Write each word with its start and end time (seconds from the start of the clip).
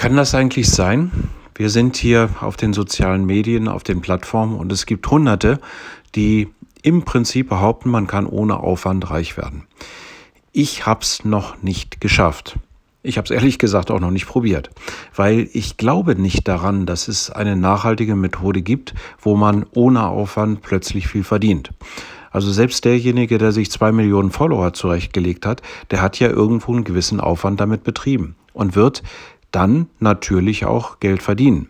Kann 0.00 0.16
das 0.16 0.34
eigentlich 0.34 0.70
sein? 0.70 1.10
Wir 1.54 1.68
sind 1.68 1.94
hier 1.94 2.30
auf 2.40 2.56
den 2.56 2.72
sozialen 2.72 3.26
Medien, 3.26 3.68
auf 3.68 3.82
den 3.82 4.00
Plattformen 4.00 4.58
und 4.58 4.72
es 4.72 4.86
gibt 4.86 5.06
Hunderte, 5.10 5.60
die 6.14 6.48
im 6.82 7.02
Prinzip 7.02 7.50
behaupten, 7.50 7.90
man 7.90 8.06
kann 8.06 8.24
ohne 8.24 8.60
Aufwand 8.60 9.10
reich 9.10 9.36
werden. 9.36 9.66
Ich 10.52 10.86
hab's 10.86 11.26
noch 11.26 11.62
nicht 11.62 12.00
geschafft. 12.00 12.58
Ich 13.02 13.18
habe 13.18 13.26
es 13.26 13.30
ehrlich 13.30 13.58
gesagt 13.58 13.90
auch 13.90 14.00
noch 14.00 14.10
nicht 14.10 14.26
probiert, 14.26 14.70
weil 15.14 15.50
ich 15.52 15.76
glaube 15.76 16.16
nicht 16.16 16.48
daran, 16.48 16.86
dass 16.86 17.06
es 17.06 17.28
eine 17.28 17.54
nachhaltige 17.54 18.16
Methode 18.16 18.62
gibt, 18.62 18.94
wo 19.20 19.36
man 19.36 19.66
ohne 19.74 20.06
Aufwand 20.06 20.62
plötzlich 20.62 21.08
viel 21.08 21.24
verdient. 21.24 21.72
Also 22.30 22.50
selbst 22.50 22.86
derjenige, 22.86 23.36
der 23.36 23.52
sich 23.52 23.70
zwei 23.70 23.92
Millionen 23.92 24.30
Follower 24.30 24.72
zurechtgelegt 24.72 25.44
hat, 25.44 25.60
der 25.90 26.00
hat 26.00 26.18
ja 26.20 26.30
irgendwo 26.30 26.72
einen 26.72 26.84
gewissen 26.84 27.20
Aufwand 27.20 27.60
damit 27.60 27.84
betrieben 27.84 28.34
und 28.54 28.76
wird 28.76 29.02
dann 29.52 29.88
natürlich 29.98 30.64
auch 30.64 31.00
Geld 31.00 31.22
verdienen. 31.22 31.68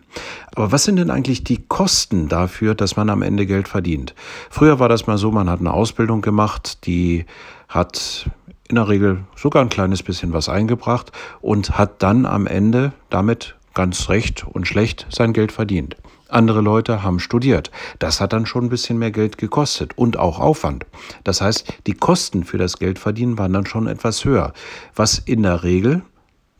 Aber 0.55 0.71
was 0.71 0.83
sind 0.83 0.97
denn 0.97 1.09
eigentlich 1.09 1.43
die 1.43 1.63
Kosten 1.67 2.27
dafür, 2.27 2.75
dass 2.75 2.95
man 2.95 3.09
am 3.09 3.21
Ende 3.21 3.45
Geld 3.45 3.67
verdient? 3.67 4.13
Früher 4.49 4.79
war 4.79 4.89
das 4.89 5.07
mal 5.07 5.17
so, 5.17 5.31
man 5.31 5.49
hat 5.49 5.59
eine 5.59 5.73
Ausbildung 5.73 6.21
gemacht, 6.21 6.85
die 6.85 7.25
hat 7.67 8.29
in 8.67 8.75
der 8.75 8.87
Regel 8.87 9.23
sogar 9.35 9.61
ein 9.61 9.69
kleines 9.69 10.03
bisschen 10.03 10.33
was 10.33 10.49
eingebracht 10.49 11.11
und 11.41 11.77
hat 11.77 12.01
dann 12.03 12.25
am 12.25 12.47
Ende 12.47 12.93
damit 13.09 13.55
ganz 13.73 14.09
recht 14.09 14.45
und 14.45 14.67
schlecht 14.67 15.07
sein 15.09 15.33
Geld 15.33 15.51
verdient. 15.51 15.95
Andere 16.31 16.61
Leute 16.61 17.03
haben 17.03 17.19
studiert. 17.19 17.71
Das 17.99 18.21
hat 18.21 18.31
dann 18.31 18.45
schon 18.45 18.65
ein 18.65 18.69
bisschen 18.69 18.97
mehr 18.97 19.11
Geld 19.11 19.37
gekostet 19.37 19.97
und 19.97 20.17
auch 20.17 20.39
Aufwand. 20.39 20.85
Das 21.25 21.41
heißt, 21.41 21.73
die 21.87 21.93
Kosten 21.93 22.45
für 22.45 22.57
das 22.57 22.79
Geldverdienen 22.79 23.37
waren 23.37 23.51
dann 23.51 23.65
schon 23.65 23.87
etwas 23.87 24.23
höher, 24.23 24.53
was 24.95 25.19
in 25.19 25.43
der 25.43 25.63
Regel 25.63 26.03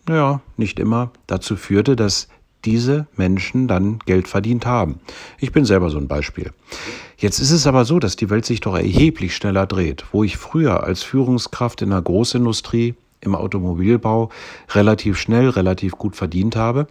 naja, 0.08 0.41
nicht 0.58 0.80
immer, 0.80 1.12
dazu 1.28 1.55
führte, 1.55 1.96
dass 1.96 2.28
diese 2.66 3.08
Menschen 3.16 3.68
dann 3.68 3.99
Geld 4.05 4.27
verdient 4.27 4.66
haben. 4.66 4.99
Ich 5.40 5.52
bin 5.52 5.66
selber 5.66 5.90
so 5.90 5.98
ein 5.98 6.07
Beispiel. 6.07 6.52
Jetzt 7.18 7.40
ist 7.40 7.52
es 7.52 7.68
aber 7.68 7.85
so, 7.85 7.99
dass 7.99 8.16
die 8.16 8.29
Welt 8.29 8.46
sich 8.46 8.62
doch 8.62 8.76
erheblich 8.76 9.35
schneller 9.35 9.66
dreht. 9.66 10.05
Wo 10.12 10.24
ich 10.24 10.38
früher 10.38 10.84
als 10.84 11.04
Führungskraft 11.04 11.82
in 11.82 11.90
der 11.90 12.02
Großindustrie, 12.02 12.96
im 13.22 13.35
Automobilbau 13.35 14.29
relativ 14.70 15.18
schnell, 15.18 15.49
relativ 15.49 15.94
gut 15.94 16.16
verdient 16.16 16.55
habe, 16.55 16.88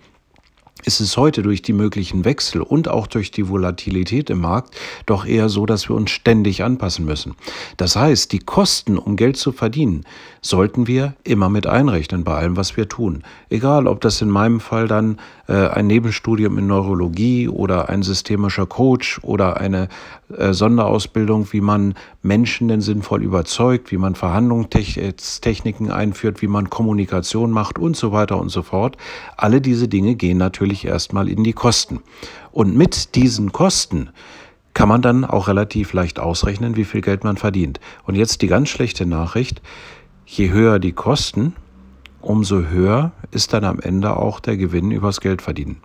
ist 0.84 1.00
es 1.00 1.16
heute 1.16 1.42
durch 1.42 1.62
die 1.62 1.72
möglichen 1.72 2.24
Wechsel 2.24 2.62
und 2.62 2.88
auch 2.88 3.06
durch 3.06 3.30
die 3.30 3.48
Volatilität 3.48 4.30
im 4.30 4.40
Markt 4.40 4.76
doch 5.06 5.26
eher 5.26 5.48
so, 5.48 5.66
dass 5.66 5.88
wir 5.88 5.96
uns 5.96 6.10
ständig 6.10 6.62
anpassen 6.62 7.04
müssen. 7.04 7.34
Das 7.76 7.96
heißt, 7.96 8.32
die 8.32 8.38
Kosten, 8.38 8.98
um 8.98 9.16
Geld 9.16 9.36
zu 9.36 9.52
verdienen, 9.52 10.04
sollten 10.42 10.86
wir 10.86 11.14
immer 11.24 11.48
mit 11.48 11.66
einrechnen 11.66 12.24
bei 12.24 12.34
allem, 12.34 12.56
was 12.56 12.76
wir 12.76 12.88
tun. 12.88 13.22
Egal, 13.50 13.86
ob 13.86 14.00
das 14.00 14.22
in 14.22 14.30
meinem 14.30 14.60
Fall 14.60 14.88
dann 14.88 15.18
äh, 15.48 15.68
ein 15.68 15.86
Nebenstudium 15.86 16.56
in 16.58 16.66
Neurologie 16.66 17.48
oder 17.48 17.88
ein 17.88 18.02
systemischer 18.02 18.66
Coach 18.66 19.18
oder 19.22 19.58
eine 19.58 19.88
äh, 20.36 20.52
Sonderausbildung, 20.52 21.52
wie 21.52 21.60
man 21.60 21.94
Menschen 22.22 22.68
denn 22.68 22.80
sinnvoll 22.80 23.22
überzeugt, 23.22 23.90
wie 23.90 23.96
man 23.96 24.14
Verhandlungstechniken 24.14 25.90
einführt, 25.90 26.40
wie 26.40 26.46
man 26.46 26.70
Kommunikation 26.70 27.50
macht 27.50 27.78
und 27.78 27.96
so 27.96 28.12
weiter 28.12 28.38
und 28.38 28.50
so 28.50 28.62
fort. 28.62 28.96
Alle 29.36 29.60
diese 29.60 29.88
Dinge 29.88 30.14
gehen 30.14 30.38
natürlich 30.38 30.69
erstmal 30.84 31.28
in 31.28 31.44
die 31.44 31.52
Kosten. 31.52 32.00
Und 32.52 32.76
mit 32.76 33.14
diesen 33.14 33.52
Kosten 33.52 34.10
kann 34.74 34.88
man 34.88 35.02
dann 35.02 35.24
auch 35.24 35.48
relativ 35.48 35.92
leicht 35.92 36.18
ausrechnen, 36.18 36.76
wie 36.76 36.84
viel 36.84 37.00
Geld 37.00 37.24
man 37.24 37.36
verdient. 37.36 37.80
Und 38.04 38.14
jetzt 38.14 38.42
die 38.42 38.46
ganz 38.46 38.68
schlechte 38.68 39.06
Nachricht, 39.06 39.60
je 40.26 40.50
höher 40.50 40.78
die 40.78 40.92
Kosten, 40.92 41.54
umso 42.20 42.62
höher 42.62 43.12
ist 43.30 43.52
dann 43.52 43.64
am 43.64 43.80
Ende 43.80 44.16
auch 44.16 44.40
der 44.40 44.56
Gewinn 44.56 44.90
übers 44.90 45.20
Geldverdienen. 45.20 45.78